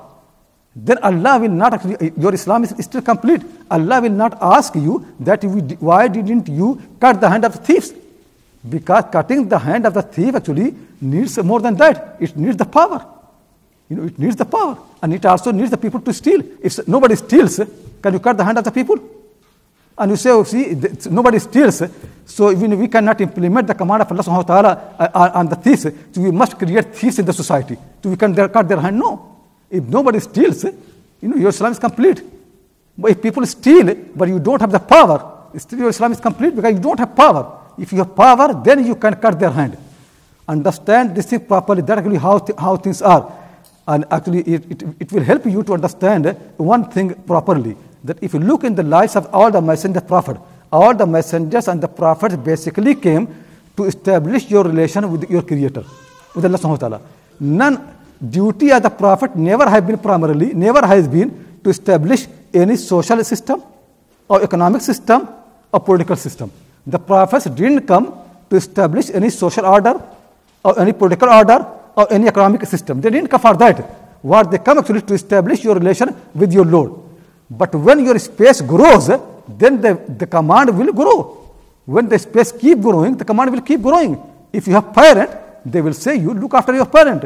[0.74, 3.42] then Allah will not actually, your Islam is still complete.
[3.70, 7.58] Allah will not ask you that we, why didn't you cut the hand of the
[7.58, 7.92] thieves?
[8.66, 12.16] Because cutting the hand of the thief actually needs more than that.
[12.20, 13.04] It needs the power.
[13.90, 14.78] You know, it needs the power.
[15.02, 16.40] And it also needs the people to steal.
[16.62, 17.60] If nobody steals,
[18.00, 18.96] can you cut the hand of the people?
[19.98, 20.80] And you say, oh, see,
[21.10, 21.82] nobody steals.
[22.24, 25.48] So even we cannot implement the command of Allah subhanahu wa ta'ala uh, uh, on
[25.50, 25.82] the thieves.
[25.82, 27.76] So we must create thieves in the society.
[28.02, 28.98] So we can cut their hand?
[28.98, 29.41] No.
[29.72, 30.72] If nobody steals, eh,
[31.22, 32.22] you know, your Islam is complete.
[32.96, 35.18] But if people steal, but you don't have the power,
[35.56, 37.44] still your Islam is complete because you don't have power.
[37.78, 39.78] If you have power, then you can cut their hand.
[40.46, 41.80] Understand this thing properly.
[41.80, 43.32] That's actually how, th- how things are.
[43.88, 46.34] And actually, it, it, it will help you to understand eh,
[46.72, 47.74] one thing properly.
[48.04, 50.36] That if you look in the lives of all the messengers, prophet,
[50.70, 53.26] all the messengers and the prophets basically came
[53.78, 55.84] to establish your relation with your Creator,
[56.34, 57.00] with Allah subhanahu wa ta'ala.
[57.40, 57.76] None
[58.22, 61.30] duty of the prophet never have been primarily, never has been
[61.64, 63.62] to establish any social system
[64.28, 65.28] or economic system
[65.72, 66.50] or political system.
[66.86, 68.16] The prophets didn't come
[68.48, 70.00] to establish any social order
[70.64, 73.00] or any political order or any economic system.
[73.00, 73.78] They didn't come for that.
[74.22, 76.92] What they come actually to establish your relation with your Lord.
[77.50, 79.08] But when your space grows,
[79.48, 81.38] then the, the command will grow.
[81.84, 84.22] When the space keep growing, the command will keep growing.
[84.52, 85.30] If you have parent,
[85.64, 87.24] they will say you look after your parent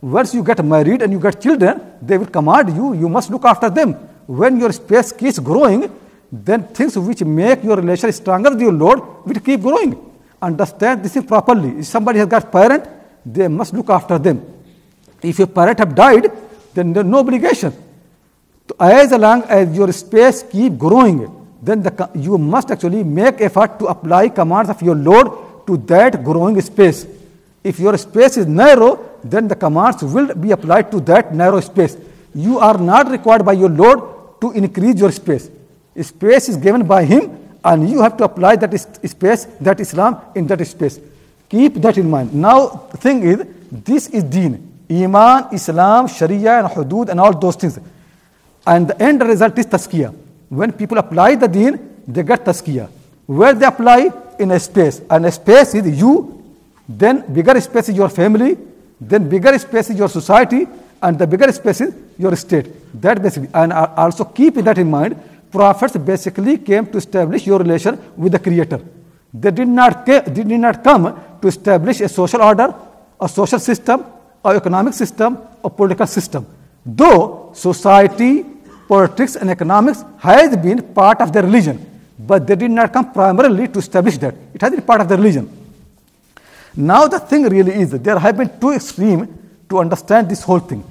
[0.00, 3.44] once you get married and you get children, they will command you, you must look
[3.44, 3.94] after them.
[4.26, 5.90] When your space keeps growing,
[6.30, 9.98] then things which make your relation stronger with your Lord will keep growing.
[10.40, 11.80] Understand this thing properly.
[11.80, 12.84] If somebody has got parent,
[13.26, 14.40] they must look after them.
[15.20, 16.30] If your parent have died,
[16.74, 17.72] then there is no obligation.
[18.68, 21.26] So as long as your space keep growing,
[21.60, 26.22] then the, you must actually make effort to apply commands of your Lord to that
[26.22, 27.04] growing space.
[27.64, 31.96] If your space is narrow, then the commands will be applied to that narrow space.
[32.34, 35.50] You are not required by your Lord to increase your space.
[36.00, 38.72] Space is given by him, and you have to apply that
[39.10, 41.00] space, that Islam, in that space.
[41.48, 42.32] Keep that in mind.
[42.32, 42.68] Now,
[43.02, 44.64] thing is, this is Deen.
[44.90, 47.78] Iman, Islam, Sharia, and Hudud, and all those things.
[48.66, 50.14] And the end result is Tazkiyah.
[50.48, 52.88] When people apply the Deen, they get Tazkiyah.
[53.26, 54.10] Where they apply?
[54.38, 55.02] In a space.
[55.10, 56.42] And a space is you,
[56.88, 58.56] then bigger space is your family,
[59.00, 60.66] then bigger space is your society
[61.02, 62.66] and the bigger space is your state.
[63.00, 65.14] That basically, and also keep that in mind,
[65.50, 68.80] prophets basically came to establish your relation with the creator.
[69.32, 72.74] They did not, they did not come to establish a social order,
[73.20, 74.04] a social system,
[74.44, 76.46] an economic system, a political system.
[76.84, 78.44] Though society,
[78.88, 81.84] politics, and economics has been part of their religion,
[82.18, 84.34] but they did not come primarily to establish that.
[84.54, 85.48] It has been part of their religion.
[86.76, 89.28] Now the thing really is, there have been two extremes
[89.68, 90.84] to understand this whole thing.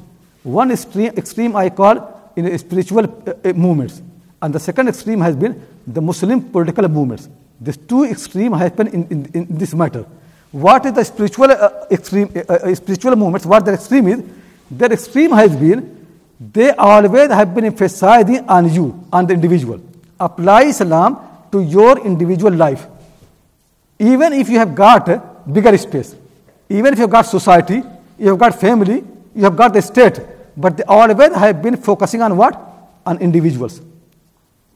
[0.44, 4.02] One extreme, extreme I call in spiritual uh, uh, movements,
[4.42, 7.28] and the second extreme has been the Muslim political movements.
[7.60, 10.06] These two extremes happen in, in, in, this matter.
[10.52, 13.46] What is the spiritual uh, extreme, uh, uh spiritual movements?
[13.46, 14.24] What their extreme is?
[14.70, 15.94] Their extreme has been
[16.40, 19.82] they always have been emphasizing on you, on the individual.
[20.20, 21.18] Apply Islam
[21.52, 22.86] to your individual life.
[23.98, 25.08] Even if you have got
[25.52, 26.16] bigger space.
[26.70, 27.82] Even if you've got society,
[28.20, 29.04] you've got family,
[29.36, 30.20] you have got the state,
[30.56, 32.56] but they always have been focusing on what?
[33.06, 33.82] On individuals.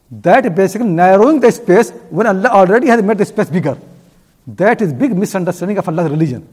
[0.09, 3.77] That basically narrowing the space when Allah already has made the space bigger.
[4.47, 6.47] That is big misunderstanding of Allah's religion.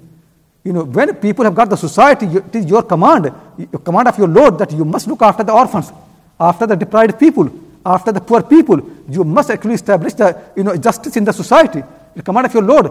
[0.64, 4.18] You know, when people have got the society, it is your command, your command of
[4.18, 5.92] your Lord that you must look after the orphans,
[6.38, 7.48] after the deprived people,
[7.86, 8.80] after the poor people.
[9.08, 11.82] You must actually establish the you know justice in the society.
[12.14, 12.90] The command of your Lord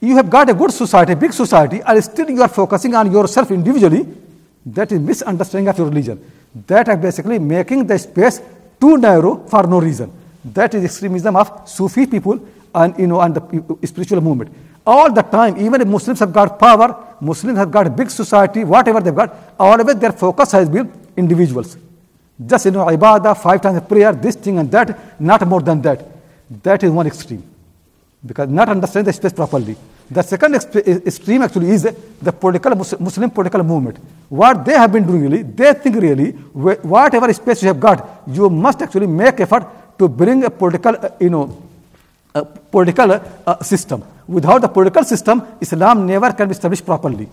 [0.00, 3.50] you have got a good society, big society, and still you are focusing on yourself
[3.50, 4.06] individually,
[4.66, 6.20] that is misunderstanding of your religion.
[6.66, 8.40] That are basically making the space
[8.80, 10.10] too narrow for no reason.
[10.44, 12.40] That is extremism of Sufi people
[12.74, 14.52] and you know and the spiritual movement.
[14.86, 19.14] All the time, even Muslims have got power, Muslims have got big society, whatever they've
[19.14, 21.76] got, always their focus has been individuals.
[22.44, 26.04] Just you know, ibadah, five times prayer, this thing and that, not more than that.
[26.62, 27.42] That is one extreme
[28.26, 29.76] because not understand the space properly.
[30.10, 31.82] The second extreme actually is
[32.22, 33.98] the political Muslim political movement.
[34.28, 36.30] What they have been doing really, they think really
[36.92, 39.66] whatever space you have got, you must actually make effort
[39.98, 41.62] to bring a political, uh, you know,
[42.34, 44.02] a political uh, system.
[44.26, 47.28] Without the political system, Islam never can be established properly.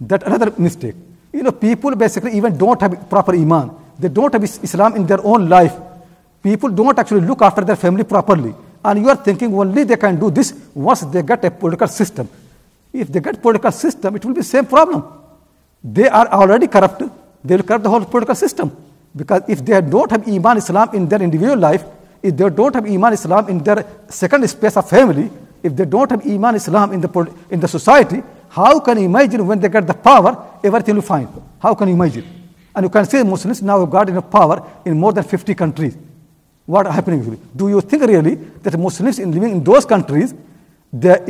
[0.00, 0.94] That another mistake.
[1.32, 3.74] You know, people basically even don't have proper iman.
[3.98, 5.74] They don't have Islam in their own life.
[6.42, 8.54] People don't actually look after their family properly
[8.86, 12.28] and you are thinking only they can do this once they get a political system.
[12.92, 15.02] If they get political system, it will be same problem.
[15.82, 17.02] They are already corrupt.
[17.44, 18.70] They will corrupt the whole political system.
[19.14, 21.82] Because if they don't have Iman Islam in their individual life,
[22.22, 25.32] if they don't have Iman Islam in their second space of family,
[25.64, 27.10] if they don't have Iman Islam in the,
[27.50, 30.32] in the society, how can you imagine when they get the power,
[30.62, 31.26] everything will fine?
[31.58, 32.24] How can you imagine?
[32.72, 35.96] And you can see Muslims now have got enough power in more than 50 countries.
[36.66, 37.38] What happening really?
[37.54, 40.34] Do you think really that Muslims in living in those countries,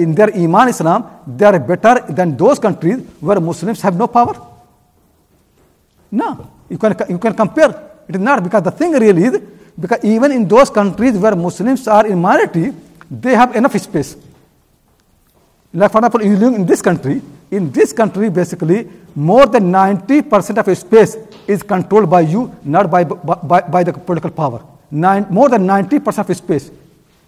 [0.01, 4.35] in their Iman Islam, they are better than those countries where Muslims have no power?
[6.11, 6.51] No.
[6.71, 7.71] You can, you can compare.
[8.09, 9.41] It is not because the thing really is
[9.79, 12.73] because even in those countries where Muslims are in minority,
[13.11, 14.17] they have enough space.
[15.75, 17.21] Like for example, you live in this country.
[17.51, 21.17] In this country, basically, more than 90% of your space
[21.47, 26.29] is controlled by you, not by, by, by the political power nine, more than 90%
[26.29, 26.71] of space.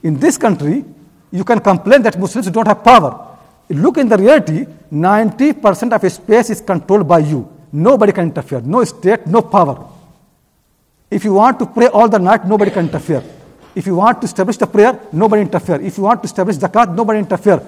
[0.03, 0.85] In this country,
[1.31, 3.25] you can complain that Muslims don't have power.
[3.69, 7.49] Look in the reality, 90% of space is controlled by you.
[7.73, 8.61] Nobody can interfere.
[8.61, 9.87] No state, no power.
[11.11, 13.23] If you want to pray all the night, nobody can interfere.
[13.75, 15.81] If you want to establish the prayer, nobody interfere.
[15.81, 17.61] If you want to establish zakat, nobody interfere.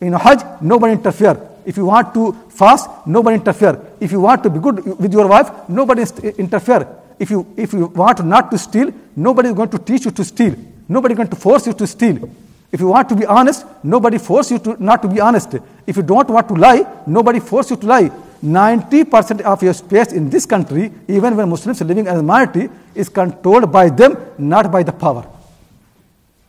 [0.00, 1.38] In Hajj, nobody interfere.
[1.64, 3.80] If you want to fast, nobody interfere.
[3.98, 6.04] If you want to be good with your wife, nobody
[6.38, 6.86] interfere
[7.18, 10.24] if you, if you want not to steal, nobody is going to teach you to
[10.24, 10.54] steal.
[10.88, 12.28] Nobody is going to force you to steal.
[12.70, 15.54] If you want to be honest, nobody force you to not to be honest.
[15.86, 18.10] If you don't want to lie, nobody force you to lie.
[18.44, 22.68] 90% of your space in this country, even when Muslims are living as a minority,
[22.94, 25.26] is controlled by them, not by the power.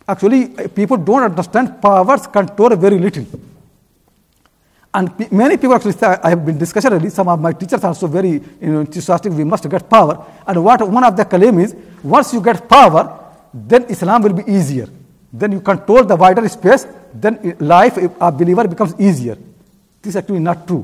[0.08, 3.26] Actually, people don't understand powers control very little.
[4.98, 7.88] And many people actually say, I have been discussing already, some of my teachers are
[7.90, 10.26] also very you know, enthusiastic, we must get power.
[10.48, 13.04] And what one of the claim is, once you get power,
[13.54, 14.88] then Islam will be easier.
[15.32, 19.36] Then you control the wider space, then life of believer becomes easier.
[20.02, 20.84] This is actually not true.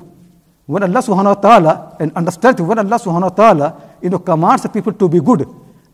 [0.67, 4.67] When Allah subhanahu wa ta'ala, and understand when Allah subhanahu wa ta'ala you know, commands
[4.71, 5.47] people to be good,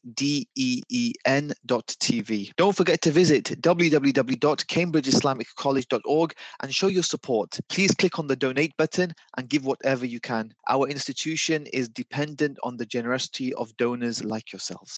[2.58, 6.34] Don't forget to visit www.cambridgeislamic.college.org
[6.64, 7.60] and show your support.
[7.70, 10.52] Please click on the donate button and give whatever you can.
[10.68, 14.90] Our institution is dependent on the generosity of donors like yourselves.